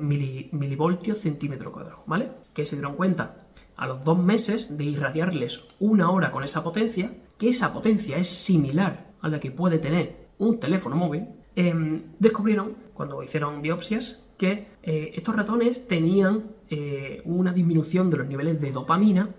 milivoltios 0.51 1.19
centímetro 1.19 1.71
cuadrado, 1.71 2.03
¿vale? 2.05 2.29
Que 2.53 2.65
se 2.65 2.75
dieron 2.75 2.95
cuenta 2.95 3.40
a 3.81 3.87
los 3.87 4.05
dos 4.05 4.17
meses 4.19 4.77
de 4.77 4.83
irradiarles 4.83 5.65
una 5.79 6.11
hora 6.11 6.29
con 6.29 6.43
esa 6.43 6.63
potencia, 6.63 7.11
que 7.39 7.49
esa 7.49 7.73
potencia 7.73 8.15
es 8.15 8.29
similar 8.29 9.07
a 9.21 9.27
la 9.27 9.39
que 9.39 9.49
puede 9.49 9.79
tener 9.79 10.27
un 10.37 10.59
teléfono 10.59 10.95
móvil, 10.95 11.25
em, 11.55 12.03
descubrieron, 12.19 12.75
cuando 12.93 13.23
hicieron 13.23 13.59
biopsias, 13.59 14.23
que 14.37 14.67
eh, 14.83 15.11
estos 15.15 15.35
ratones 15.35 15.87
tenían 15.87 16.51
eh, 16.69 17.23
una 17.25 17.53
disminución 17.53 18.11
de 18.11 18.17
los 18.17 18.27
niveles 18.27 18.61
de 18.61 18.71
dopamina 18.71 19.29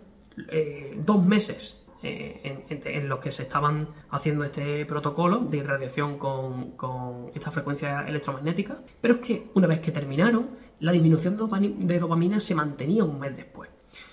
eh, 0.51 0.99
dos 0.99 1.25
meses 1.25 1.79
en, 2.03 3.09
los 3.09 3.21
que 3.21 3.31
se 3.31 3.45
estaban 3.45 3.87
haciendo 4.11 4.43
este 4.43 4.85
protocolo 4.87 5.39
de 5.39 5.59
irradiación 5.59 6.19
con, 6.19 6.73
con, 6.73 7.31
esta 7.33 7.53
frecuencia 7.53 8.05
electromagnética, 8.09 8.83
pero 9.01 9.15
es 9.15 9.21
que 9.21 9.51
una 9.55 9.69
vez 9.69 9.79
que 9.79 9.93
terminaron, 9.93 10.49
la 10.81 10.91
disminución 10.91 11.37
de 11.37 11.99
dopamina 12.01 12.41
se 12.41 12.57
mantenía 12.57 13.05
un 13.05 13.21
mes 13.21 13.37
después. 13.37 13.71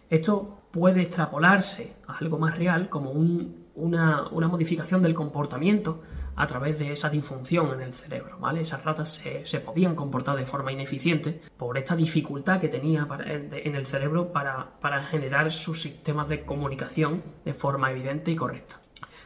Esto 0.10 0.60
puede 0.72 1.02
extrapolarse 1.02 1.96
a 2.08 2.18
algo 2.18 2.38
más 2.38 2.58
real 2.58 2.90
como 2.90 3.12
una, 3.12 4.30
modificación 4.32 5.02
del 5.02 5.14
comportamiento 5.14 6.02
a 6.36 6.48
través 6.48 6.80
de 6.80 6.92
esa 6.92 7.10
disfunción 7.10 7.74
en 7.74 7.82
el 7.82 7.94
cerebro. 7.94 8.38
Esas 8.58 8.84
ratas 8.84 9.22
se, 9.44 9.60
podían 9.60 9.96
comportar 9.96 10.38
de 10.38 10.46
forma 10.46 10.72
ineficiente 10.72 11.42
por 11.58 11.78
esta 11.78 11.96
dificultad 11.96 12.60
que 12.60 12.70
tenía 12.70 13.08
en 13.26 13.76
el 13.76 13.86
cerebro 13.86 14.32
para, 14.32 14.80
para 14.80 15.04
generar 15.04 15.52
sus 15.52 15.82
sistemas 15.82 16.30
de 16.30 16.46
comunicación 16.46 17.24
de 17.44 17.54
forma 17.54 17.92
evidente 17.92 18.32
y 18.32 18.36
correcta. 18.36 18.80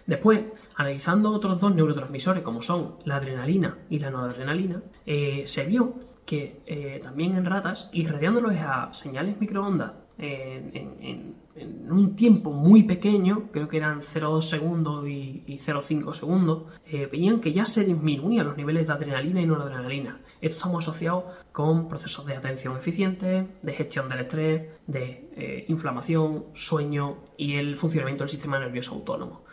Después, 0.05 0.41
analizando 0.75 1.31
otros 1.31 1.59
dos 1.61 1.73
neurotransmisores 1.73 2.43
como 2.43 2.61
son 2.61 2.97
la 3.05 3.17
adrenalina 3.17 3.77
y 3.89 3.99
la 3.99 4.09
noradrenalina, 4.09 4.81
eh, 5.05 5.43
se 5.45 5.65
vio 5.65 5.95
que 6.25 6.61
eh, 6.65 6.99
también 7.01 7.35
en 7.35 7.45
ratas, 7.45 7.89
irradiándolos 7.93 8.53
a 8.55 8.91
señales 8.93 9.39
microondas 9.39 9.91
en, 10.17 11.35
un 11.55 12.15
tiempo 12.15 12.51
muy 12.51 12.83
pequeño, 12.83 13.49
creo 13.51 13.67
que 13.67 13.77
eran 13.77 14.01
0,2 14.01 14.41
segundos 14.41 15.07
y, 15.07 15.43
0,5 15.47 16.13
segundos, 16.13 16.63
eh, 16.85 17.07
veían 17.11 17.39
que 17.39 17.53
ya 17.53 17.65
se 17.65 17.83
disminuían 17.83 18.47
los 18.47 18.57
niveles 18.57 18.87
de 18.87 18.93
adrenalina 18.93 19.41
y 19.41 19.45
noradrenalina. 19.45 20.19
Esto 20.41 20.57
estamos 20.57 20.83
asociados 20.83 21.25
con 21.51 21.87
procesos 21.87 22.25
de 22.25 22.35
atención 22.35 22.75
eficiente, 22.75 23.47
de 23.61 23.73
gestión 23.73 24.09
del 24.09 24.19
estrés, 24.19 24.67
de 24.87 25.29
eh, 25.35 25.65
inflamación, 25.67 26.45
sueño 26.53 27.17
y 27.37 27.55
el 27.55 27.75
funcionamiento 27.75 28.23
del 28.23 28.29
sistema 28.29 28.59
nervioso 28.59 28.95
autónomo. 28.95 29.43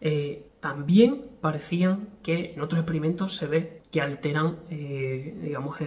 Eh, 0.00 0.50
también 0.60 1.24
parecían 1.40 2.08
que 2.22 2.52
en 2.52 2.60
otros 2.60 2.80
experimentos 2.80 3.34
se 3.34 3.46
ve 3.46 3.82
que 3.90 4.00
alteran, 4.02 4.58
eh, 4.68 5.38
digamos, 5.42 5.78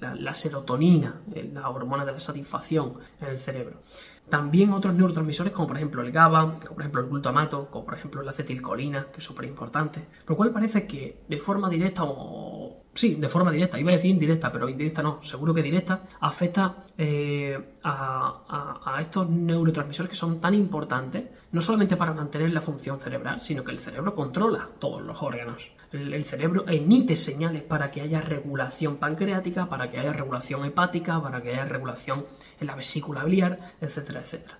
la, 0.00 0.34
serotonina, 0.34 1.22
la 1.52 1.68
hormona 1.70 2.04
de 2.04 2.12
la 2.12 2.20
satisfacción 2.20 2.94
en 3.20 3.28
el 3.28 3.38
cerebro. 3.38 3.80
También 4.28 4.72
otros 4.72 4.94
neurotransmisores 4.94 5.52
como 5.52 5.68
por 5.68 5.76
ejemplo 5.76 6.02
el 6.02 6.12
GABA, 6.12 6.58
como 6.60 6.74
por 6.74 6.80
ejemplo 6.82 7.00
el 7.02 7.08
glutamato, 7.08 7.70
como 7.70 7.84
por 7.84 7.94
ejemplo 7.94 8.22
la 8.22 8.30
acetilcolina, 8.30 9.06
que 9.12 9.18
es 9.18 9.24
súper 9.24 9.46
importante, 9.46 10.06
lo 10.26 10.36
cual 10.36 10.50
parece 10.50 10.86
que 10.86 11.24
de 11.28 11.38
forma 11.38 11.70
directa 11.70 12.04
o 12.04 12.84
sí, 12.98 13.14
de 13.14 13.28
forma 13.28 13.52
directa, 13.52 13.78
iba 13.78 13.90
a 13.90 13.94
decir 13.94 14.10
indirecta, 14.10 14.50
pero 14.50 14.68
indirecta 14.68 15.02
no, 15.02 15.22
seguro 15.22 15.54
que 15.54 15.62
directa, 15.62 16.02
afecta 16.20 16.84
eh, 16.96 17.74
a, 17.84 18.98
estos 19.00 19.30
neurotransmisores 19.30 20.10
que 20.10 20.16
son 20.16 20.40
tan 20.40 20.52
importantes, 20.54 21.28
no 21.52 21.60
solamente 21.60 21.96
para 21.96 22.12
mantener 22.12 22.50
la 22.50 22.60
función 22.60 22.98
cerebral, 22.98 23.40
sino 23.40 23.62
que 23.62 23.70
el 23.70 23.78
cerebro 23.78 24.16
controla 24.16 24.68
todos 24.80 25.00
los 25.02 25.22
órganos. 25.22 25.70
El, 25.92 26.24
cerebro 26.24 26.64
emite 26.66 27.14
señales 27.14 27.62
para 27.62 27.88
que 27.92 28.00
haya 28.00 28.20
regulación 28.20 28.96
pancreática, 28.96 29.68
para 29.68 29.88
que 29.88 30.00
haya 30.00 30.12
regulación 30.12 30.64
hepática, 30.64 31.22
para 31.22 31.40
que 31.40 31.50
haya 31.50 31.66
regulación 31.66 32.26
en 32.60 32.66
la 32.66 32.74
vesícula 32.74 33.22
biliar, 33.22 33.60
etcétera, 33.80 34.20
etcétera. 34.20 34.58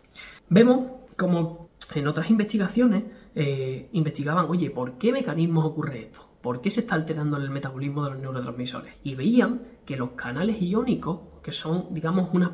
Vemos 0.48 0.92
como 1.16 1.70
en 1.92 2.06
otras 2.06 2.30
investigaciones 2.30 3.02
eh, 3.34 3.88
investigaban, 3.92 4.46
oye, 4.48 4.70
¿por 4.70 4.92
qué 4.92 5.10
mecanismos 5.10 5.64
ocurre 5.64 5.98
esto? 6.02 6.27
¿Por 6.42 6.60
qué 6.60 6.70
se 6.70 6.80
está 6.80 6.94
alterando 6.94 7.36
el 7.36 7.50
metabolismo 7.50 8.04
de 8.04 8.10
los 8.10 8.20
neurotransmisores? 8.20 8.94
Y 9.02 9.14
veían 9.14 9.62
que 9.84 9.96
los 9.96 10.10
canales 10.10 10.60
iónicos, 10.62 11.20
que 11.42 11.52
son, 11.52 11.86
digamos, 11.90 12.30
unas, 12.32 12.50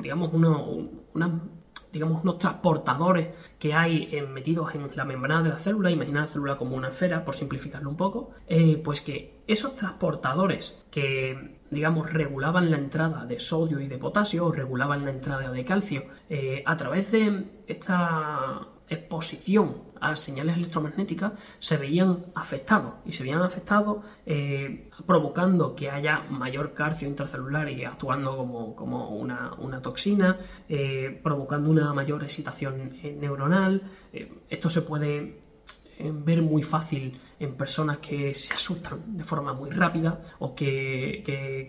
digamos, 0.00 0.30
digamos, 1.92 2.22
unos 2.22 2.38
transportadores 2.38 3.28
que 3.58 3.74
hay 3.74 4.22
metidos 4.32 4.74
en 4.74 4.90
la 4.94 5.04
membrana 5.04 5.42
de 5.42 5.48
la 5.50 5.58
célula, 5.58 5.90
imaginar 5.90 6.22
la 6.22 6.28
célula 6.28 6.56
como 6.56 6.76
una 6.76 6.88
esfera, 6.88 7.24
por 7.24 7.34
simplificarlo 7.34 7.88
un 7.88 7.96
poco, 7.96 8.30
eh, 8.46 8.80
pues 8.84 9.00
que 9.00 9.42
esos 9.46 9.74
transportadores 9.74 10.78
que, 10.90 11.58
digamos, 11.70 12.12
regulaban 12.12 12.70
la 12.70 12.76
entrada 12.76 13.24
de 13.24 13.40
sodio 13.40 13.80
y 13.80 13.88
de 13.88 13.98
potasio, 13.98 14.46
o 14.46 14.52
regulaban 14.52 15.04
la 15.04 15.10
entrada 15.10 15.50
de 15.50 15.64
calcio, 15.64 16.04
eh, 16.28 16.62
a 16.66 16.76
través 16.76 17.10
de 17.10 17.44
esta 17.66 18.68
exposición 18.88 19.82
a 20.00 20.14
señales 20.16 20.56
electromagnéticas 20.56 21.32
se 21.58 21.76
veían 21.76 22.26
afectados 22.34 22.94
y 23.04 23.12
se 23.12 23.22
veían 23.22 23.42
afectados 23.42 24.04
eh, 24.26 24.90
provocando 25.06 25.74
que 25.74 25.90
haya 25.90 26.22
mayor 26.30 26.74
calcio 26.74 27.08
intracelular 27.08 27.68
y 27.70 27.84
actuando 27.84 28.36
como, 28.76 29.08
una, 29.08 29.82
toxina, 29.82 30.38
eh, 30.68 31.18
provocando 31.22 31.70
una 31.70 31.92
mayor 31.92 32.22
excitación 32.24 32.92
eh, 33.02 33.16
neuronal. 33.18 33.82
esto 34.48 34.70
se 34.70 34.82
puede 34.82 35.40
ver 35.98 36.42
muy 36.42 36.62
fácil 36.62 37.18
en 37.38 37.54
personas 37.54 37.98
que 37.98 38.34
se 38.34 38.54
asustan 38.54 39.16
de 39.16 39.22
forma 39.24 39.52
muy 39.52 39.68
rápida 39.70 40.22
o 40.38 40.54
que, 40.54 41.22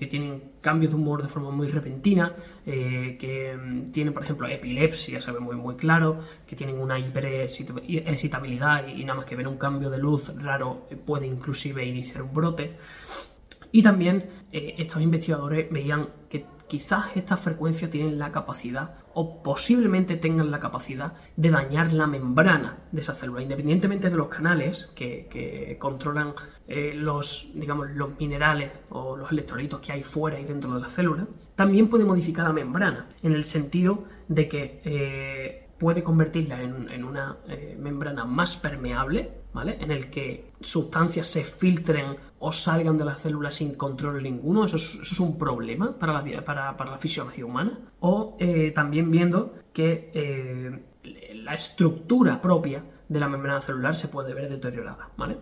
tienen 0.09 0.53
cambios 0.62 0.93
de 0.93 0.97
humor 0.97 1.21
de 1.21 1.27
forma 1.27 1.51
muy 1.51 1.67
repentina, 1.67 2.33
eh, 2.65 3.17
que 3.19 3.55
mm, 3.55 3.91
tienen, 3.91 4.13
por 4.13 4.24
ejemplo, 4.24 4.47
epilepsia, 4.47 5.21
se 5.21 5.31
ve 5.31 5.39
muy, 5.39 5.55
muy 5.55 5.75
claro, 5.75 6.19
que 6.45 6.55
tienen 6.55 6.79
una 6.79 6.97
hiperexcitabilidad 6.97 8.88
y, 8.88 9.03
nada 9.03 9.17
más 9.19 9.25
que 9.25 9.36
ver 9.36 9.47
un 9.47 9.57
cambio 9.57 9.89
de 9.89 9.97
luz 9.97 10.31
raro 10.41 10.88
puede 11.05 11.27
inclusive 11.27 11.86
iniciar 11.86 12.21
un 12.21 12.33
brote. 12.33 12.77
Y 13.71 13.83
también 13.83 14.25
eh, 14.51 14.75
estos 14.77 15.01
investigadores 15.01 15.69
veían 15.69 16.07
que 16.29 16.45
quizás 16.67 17.15
estas 17.15 17.39
frecuencias 17.39 17.89
tienen 17.89 18.19
la 18.19 18.31
capacidad 18.31 18.95
o 19.13 19.41
posiblemente 19.41 20.15
tengan 20.17 20.51
la 20.51 20.59
capacidad 20.59 21.13
de 21.36 21.50
dañar 21.50 21.93
la 21.93 22.07
membrana 22.07 22.77
de 22.91 23.01
esa 23.01 23.15
célula, 23.15 23.41
independientemente 23.41 24.09
de 24.09 24.17
los 24.17 24.27
canales 24.27 24.91
que, 24.93 25.77
controlan 25.79 26.33
eh, 26.67 26.93
los, 26.93 27.50
digamos, 27.53 27.89
los 27.91 28.19
minerales 28.19 28.71
o 28.89 29.15
los 29.15 29.31
electrolitos 29.31 29.79
que 29.79 29.91
hay 29.93 30.03
fuera 30.03 30.39
y 30.39 30.45
dentro 30.45 30.74
de 30.74 30.81
la 30.81 30.89
célula, 30.89 31.27
también 31.55 31.88
puede 31.88 32.05
modificar 32.05 32.45
la 32.45 32.53
membrana, 32.53 33.07
en 33.24 33.33
el 33.33 33.43
sentido 33.43 34.03
de 34.27 34.47
que 34.47 34.81
eh, 34.83 35.66
puede 35.77 36.03
convertirla 36.03 36.62
en, 36.62 37.03
una 37.03 37.38
eh, 37.48 37.77
membrana 37.79 38.25
más 38.25 38.55
permeable, 38.55 39.31
¿vale? 39.53 39.77
En 39.79 39.91
el 39.91 40.10
que 40.10 40.51
sustancias 40.60 41.27
se 41.27 41.43
filtren 41.43 42.17
o 42.39 42.51
salgan 42.51 42.98
de 42.98 43.05
la 43.05 43.15
célula 43.15 43.51
sin 43.51 43.75
control 43.75 44.24
ninguno. 44.24 44.65
Eso 44.65 44.77
es, 44.77 45.19
un 45.19 45.38
problema 45.38 45.98
para 45.98 46.13
la, 46.13 46.43
para, 46.43 46.75
para 46.75 46.91
la 46.91 46.98
fisiología 46.98 47.46
humana. 47.46 47.79
O 48.00 48.36
eh, 48.39 48.72
también 48.72 49.12
viendo 49.12 49.53
que 49.74 50.12
eh, 50.13 50.84
la 51.36 51.53
estructura 51.53 52.41
propia 52.41 52.84
de 53.07 53.19
la 53.19 53.29
membrana 53.29 53.62
celular 53.62 53.96
se 53.96 54.07
puede 54.07 54.34
ver 54.34 54.50
deteriorada, 54.50 55.10
¿vale? 55.15 55.38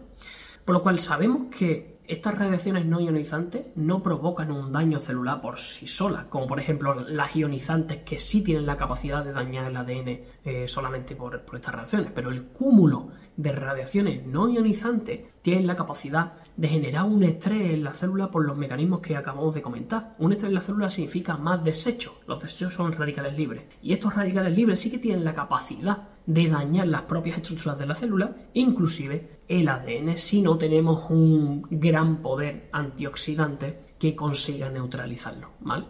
Por 0.65 0.75
lo 0.75 0.81
cual 0.81 0.99
sabemos 0.99 1.47
que 1.55 1.94
estas 2.07 2.37
radiaciones 2.37 2.85
no 2.85 2.99
ionizantes 2.99 3.65
no 3.75 4.01
provocan 4.01 4.51
un 4.51 4.71
daño 4.71 4.99
celular 4.99 5.41
por 5.41 5.57
sí 5.57 5.87
solas, 5.87 6.25
como 6.25 6.47
por 6.47 6.59
ejemplo 6.59 6.93
las 6.93 7.35
ionizantes 7.35 8.03
que 8.03 8.19
sí 8.19 8.43
tienen 8.43 8.65
la 8.65 8.77
capacidad 8.77 9.23
de 9.23 9.33
dañar 9.33 9.67
el 9.67 9.77
ADN 9.77 10.19
eh, 10.43 10.67
solamente 10.67 11.15
por, 11.15 11.43
estas 11.53 11.73
radiaciones, 11.73 12.11
pero 12.13 12.29
el 12.29 12.45
cúmulo 12.45 13.09
de 13.35 13.51
radiaciones 13.51 14.25
no 14.25 14.49
ionizantes 14.49 15.21
tiene 15.41 15.65
la 15.65 15.75
capacidad 15.75 16.33
de 16.57 16.67
generar 16.67 17.05
un 17.05 17.23
estrés 17.23 17.73
en 17.73 17.83
la 17.83 17.93
célula 17.93 18.31
por 18.31 18.45
los 18.45 18.57
mecanismos 18.57 18.99
que 18.99 19.15
acabamos 19.15 19.53
de 19.53 19.61
comentar. 19.61 20.15
Un 20.19 20.31
estrés 20.31 20.49
en 20.49 20.55
la 20.55 20.61
célula 20.61 20.89
significa 20.89 21.37
más 21.37 21.63
desechos, 21.63 22.13
los 22.27 22.41
desechos 22.41 22.73
son 22.73 22.91
radicales 22.93 23.37
libres, 23.37 23.63
y 23.81 23.93
estos 23.93 24.15
radicales 24.15 24.55
libres 24.55 24.79
sí 24.79 24.89
que 24.89 24.99
tienen 24.99 25.23
la 25.23 25.33
capacidad 25.33 26.09
de 26.25 26.49
dañar 26.49 26.87
las 26.87 27.03
propias 27.03 27.37
estructuras 27.37 27.77
de 27.77 27.85
la 27.85 27.95
célula, 27.95 28.35
inclusive 28.53 29.41
el 29.47 29.69
ADN, 29.69 30.17
si 30.17 30.41
no 30.41 30.57
tenemos 30.57 31.09
un 31.09 31.67
gran 31.69 32.21
poder 32.21 32.69
antioxidante 32.71 33.85
que 33.99 34.15
consiga 34.15 34.69
neutralizarlo, 34.69 35.51
¿vale? 35.61 35.85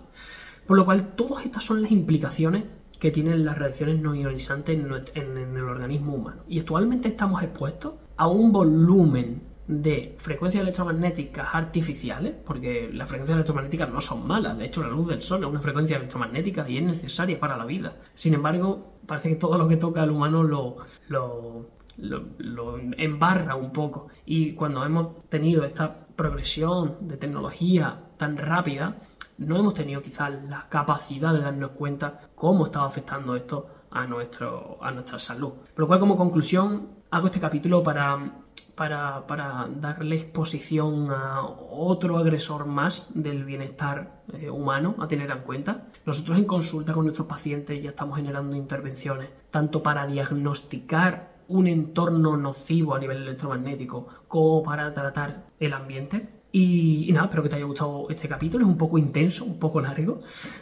Por 0.65 0.77
lo 0.77 0.85
cual, 0.85 1.15
todas 1.15 1.45
estas 1.45 1.63
son 1.63 1.81
las 1.81 1.91
implicaciones 1.91 2.63
que 2.99 3.11
tienen 3.11 3.45
las 3.45 3.57
reacciones 3.57 3.99
no 3.99 4.15
ionizantes 4.15 4.79
en, 5.13 5.27
el 5.37 5.63
organismo 5.63 6.15
humano. 6.15 6.43
Y 6.47 6.59
actualmente 6.59 7.09
estamos 7.09 7.43
expuestos 7.43 7.93
a 8.17 8.27
un 8.27 8.51
volumen 8.51 9.43
de 9.67 10.15
frecuencias 10.19 10.61
electromagnéticas 10.61 11.47
artificiales, 11.53 12.35
porque 12.45 12.89
las 12.93 13.09
frecuencias 13.09 13.35
electromagnéticas 13.35 13.89
no 13.89 13.99
son 13.99 14.27
malas, 14.27 14.57
de 14.57 14.65
hecho 14.65 14.83
la 14.83 14.89
luz 14.89 15.07
del 15.07 15.21
sol 15.21 15.43
es 15.43 15.49
una 15.49 15.59
frecuencia 15.59 15.97
electromagnética 15.97 16.67
y 16.69 16.77
es 16.77 16.83
necesaria 16.83 17.39
para 17.39 17.57
la 17.57 17.65
vida. 17.65 17.95
Sin 18.13 18.33
embargo, 18.33 18.93
parece 19.05 19.29
que 19.29 19.35
todo 19.35 19.57
lo 19.57 19.67
que 19.67 19.77
toca 19.77 20.03
al 20.03 20.11
humano 20.11 20.43
lo, 20.43 20.77
lo, 21.07 21.65
lo, 21.97 22.77
embarra 22.97 23.55
un 23.55 23.71
poco. 23.71 24.07
Y 24.25 24.53
cuando 24.53 24.85
hemos 24.85 25.27
tenido 25.29 25.63
esta 25.63 26.05
progresión 26.15 26.97
de 27.01 27.17
tecnología 27.17 27.99
tan 28.17 28.37
rápida, 28.37 28.97
no 29.37 29.57
hemos 29.57 29.73
tenido 29.73 30.01
quizás 30.01 30.31
la 30.47 30.67
capacidad 30.69 31.33
de 31.33 31.41
darnos 31.41 31.71
cuenta 31.71 32.29
cómo 32.35 32.67
estaba 32.67 32.85
afectando 32.85 33.35
esto 33.35 33.67
a, 33.91 34.05
nuestro, 34.05 34.77
a 34.81 34.91
nuestra 34.91 35.19
salud. 35.19 35.53
Por 35.73 35.79
lo 35.79 35.87
cual, 35.87 35.99
como 35.99 36.17
conclusión, 36.17 36.89
hago 37.11 37.27
este 37.27 37.39
capítulo 37.39 37.83
para, 37.83 38.44
para, 38.75 39.25
para 39.27 39.67
darle 39.69 40.15
exposición 40.15 41.09
a 41.11 41.41
otro 41.43 42.17
agresor 42.17 42.65
más 42.65 43.09
del 43.13 43.45
bienestar 43.45 44.21
eh, 44.33 44.49
humano 44.49 44.95
a 44.99 45.07
tener 45.07 45.31
en 45.31 45.39
cuenta. 45.39 45.87
Nosotros 46.05 46.37
en 46.37 46.45
consulta 46.45 46.93
con 46.93 47.05
nuestros 47.05 47.27
pacientes 47.27 47.81
ya 47.81 47.91
estamos 47.91 48.17
generando 48.17 48.55
intervenciones 48.55 49.29
tanto 49.49 49.81
para 49.81 50.05
diagnosticar 50.05 51.35
un 51.47 51.67
entorno 51.67 52.37
nocivo 52.37 52.95
a 52.95 52.99
nivel 52.99 53.17
electromagnético 53.17 54.07
como 54.27 54.63
para 54.63 54.93
tratar 54.93 55.45
el 55.59 55.73
ambiente. 55.73 56.27
Y, 56.57 57.11
nada, 57.11 57.25
espero 57.25 57.43
que 57.43 57.49
te 57.49 57.57
haya 57.57 57.65
gustado 57.65 58.07
este 58.09 58.29
capítulo. 58.29 58.63
Es 58.63 58.71
un 58.71 58.77
poco 58.77 58.97
intenso, 58.97 59.43
un 59.43 59.59
poco 59.59 59.81
largo, 59.81 60.21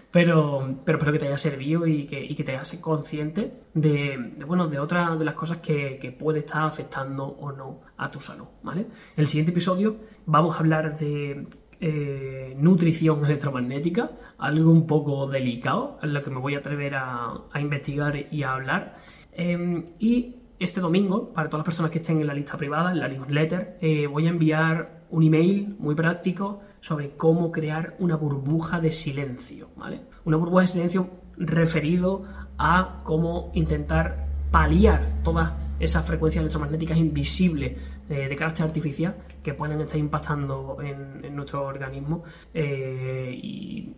pero, 0.10 0.80
pero 0.84 0.98
espero 0.98 1.14
que 1.14 1.20
te 1.20 1.28
haya 1.28 1.38
servido 1.38 1.86
y 1.86 2.08
que, 2.08 2.44
te 2.44 2.52
hayas 2.52 2.76
consciente 2.78 3.54
de, 3.76 4.34
bueno, 4.48 4.68
de 4.68 4.80
otras 4.80 5.20
de 5.20 5.24
las 5.24 5.36
cosas 5.36 5.58
que, 5.58 6.18
puede 6.18 6.40
estar 6.40 6.64
afectando 6.64 7.24
o 7.24 7.52
no 7.52 7.82
a 7.98 8.10
tu 8.10 8.20
salud. 8.20 8.48
¿vale? 8.64 8.82
En 8.82 8.88
el 9.18 9.28
siguiente 9.28 9.52
episodio 9.52 9.98
vamos 10.26 10.56
a 10.56 10.60
hablar 10.62 10.98
de 10.98 11.46
eh, 11.80 12.56
nutrición 12.58 13.24
electromagnética, 13.24 14.10
algo 14.40 14.72
un 14.72 14.88
poco 14.88 15.28
delicado, 15.28 16.00
en 16.02 16.16
lo 16.16 16.24
que 16.24 16.32
me 16.32 16.40
voy 16.40 16.56
a 16.56 16.58
atrever 16.58 16.96
a, 16.96 17.34
a 17.52 17.62
investigar 17.62 18.16
y 18.32 18.42
a 18.42 18.54
hablar. 18.54 18.96
Em, 19.32 19.86
y 20.00 20.38
este 20.64 20.82
domingo, 20.82 21.34
para 21.34 21.50
todas 21.50 21.60
las 21.60 21.66
personas 21.66 21.92
que 21.92 22.00
estén 22.00 22.22
en 22.22 22.28
la 22.28 22.34
lista 22.34 22.58
privada, 22.58 22.92
en 22.92 23.00
la 23.00 23.08
newsletter, 23.08 23.78
eh, 23.82 24.08
voy 24.08 24.28
a 24.28 24.30
enviar 24.30 25.03
un 25.14 25.24
email 25.24 25.76
muy 25.78 25.94
práctico 25.94 26.62
sobre 26.82 27.12
cómo 27.16 27.52
crear 27.52 27.96
una 28.00 28.16
burbuja 28.16 28.82
de 28.82 28.92
silencio, 28.92 29.70
¿vale? 29.78 30.02
Una 30.26 30.38
burbuja 30.38 30.62
de 30.62 30.68
silencio 30.68 31.10
referido 31.38 32.24
a 32.58 33.02
cómo 33.04 33.52
intentar 33.54 34.28
paliar 34.50 35.24
todas 35.24 35.54
esas 35.80 36.06
frecuencias 36.06 36.42
electromagnéticas 36.42 36.98
invisibles 36.98 37.78
eh, 38.10 38.28
de 38.28 38.36
carácter 38.36 38.66
artificial 38.66 39.16
que 39.44 39.54
pueden 39.54 39.82
estar 39.82 40.00
impactando 40.00 40.78
en, 40.82 41.36
nuestro 41.36 41.64
organismo 41.66 42.24
eh, 42.54 43.32
y, 43.34 43.94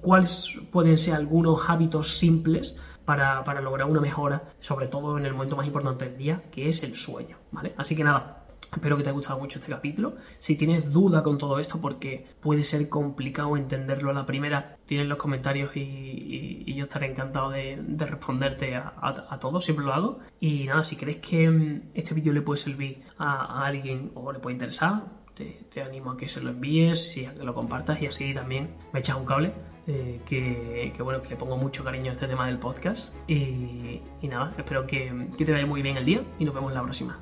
cuáles 0.00 0.52
pueden 0.70 0.96
ser 0.98 1.14
algunos 1.14 1.68
hábitos 1.68 2.16
simples 2.16 2.76
para, 3.04 3.44
para, 3.44 3.60
lograr 3.60 3.88
una 3.88 4.00
mejora, 4.00 4.42
sobre 4.58 4.88
todo 4.88 5.18
en 5.18 5.26
el 5.26 5.32
momento 5.32 5.56
más 5.56 5.66
importante 5.66 6.06
del 6.06 6.16
día, 6.16 6.42
que 6.50 6.68
es 6.68 6.82
el 6.82 6.96
sueño, 6.96 7.36
¿vale? 7.50 7.74
Así 7.76 7.94
que 7.94 8.04
nada, 8.04 8.39
Espero 8.72 8.96
que 8.96 9.02
te 9.02 9.08
haya 9.08 9.16
gustado 9.16 9.40
mucho 9.40 9.58
este 9.58 9.70
capítulo. 9.72 10.16
Si 10.38 10.56
tienes 10.56 10.92
duda 10.92 11.22
con 11.22 11.38
todo 11.38 11.58
esto, 11.58 11.80
porque 11.80 12.26
puede 12.40 12.62
ser 12.64 12.88
complicado 12.88 13.56
entenderlo 13.56 14.10
a 14.10 14.14
la 14.14 14.26
primera, 14.26 14.76
tienes 14.84 15.08
los 15.08 15.18
comentarios 15.18 15.76
y, 15.76 16.72
yo 16.74 16.84
estaré 16.84 17.10
encantado 17.10 17.50
de, 17.50 17.82
responderte 17.98 18.76
a, 18.76 19.38
todos, 19.40 19.64
siempre 19.64 19.84
lo 19.84 19.92
hago. 19.92 20.18
Y 20.38 20.66
nada, 20.66 20.84
si 20.84 20.96
crees 20.96 21.18
que 21.18 21.50
mm, 21.50 21.90
este 21.94 22.14
vídeo 22.14 22.32
le 22.32 22.42
puede 22.42 22.58
servir 22.58 23.02
a, 23.18 23.66
alguien 23.66 24.12
o 24.14 24.32
le 24.32 24.38
puede 24.38 24.54
interesar, 24.54 25.04
te, 25.34 25.82
animo 25.82 26.12
a 26.12 26.16
que 26.16 26.28
se 26.28 26.40
lo 26.40 26.50
envíes 26.50 27.16
y 27.16 27.24
a 27.24 27.34
que 27.34 27.42
lo 27.42 27.54
compartas 27.54 28.00
y 28.02 28.06
así 28.06 28.34
también 28.34 28.76
me 28.92 29.00
echas 29.00 29.16
un 29.16 29.24
cable. 29.24 29.52
Eh, 29.86 30.20
que, 30.24 31.02
bueno, 31.02 31.20
que 31.20 31.30
le 31.30 31.36
pongo 31.36 31.56
mucho 31.56 31.82
cariño 31.82 32.10
a 32.10 32.14
este 32.14 32.28
tema 32.28 32.46
del 32.46 32.58
podcast. 32.58 33.14
Y, 33.28 34.00
nada, 34.22 34.54
espero 34.56 34.86
que, 34.86 35.28
que 35.36 35.44
te 35.44 35.52
vaya 35.52 35.66
muy 35.66 35.82
bien 35.82 35.96
el 35.96 36.04
día 36.04 36.22
y 36.38 36.44
nos 36.44 36.54
vemos 36.54 36.72
la 36.72 36.82
próxima. 36.82 37.18